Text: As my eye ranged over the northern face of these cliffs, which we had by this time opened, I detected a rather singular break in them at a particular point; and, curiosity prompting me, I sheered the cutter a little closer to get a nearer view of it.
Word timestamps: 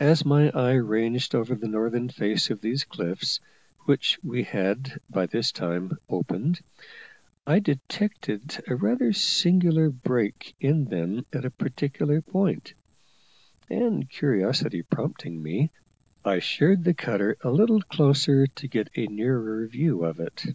As 0.00 0.24
my 0.24 0.48
eye 0.52 0.72
ranged 0.76 1.34
over 1.34 1.54
the 1.54 1.68
northern 1.68 2.08
face 2.08 2.48
of 2.48 2.62
these 2.62 2.84
cliffs, 2.84 3.40
which 3.84 4.18
we 4.22 4.42
had 4.44 4.98
by 5.10 5.26
this 5.26 5.52
time 5.52 5.98
opened, 6.08 6.62
I 7.46 7.58
detected 7.58 8.64
a 8.66 8.74
rather 8.74 9.12
singular 9.12 9.90
break 9.90 10.56
in 10.60 10.86
them 10.86 11.26
at 11.30 11.44
a 11.44 11.50
particular 11.50 12.22
point; 12.22 12.72
and, 13.68 14.08
curiosity 14.08 14.80
prompting 14.82 15.42
me, 15.42 15.72
I 16.24 16.38
sheered 16.38 16.84
the 16.84 16.94
cutter 16.94 17.36
a 17.42 17.50
little 17.50 17.82
closer 17.82 18.46
to 18.46 18.66
get 18.66 18.88
a 18.96 19.08
nearer 19.08 19.66
view 19.66 20.06
of 20.06 20.20
it. 20.20 20.54